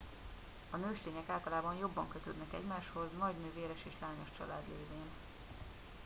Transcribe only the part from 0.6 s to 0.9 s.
a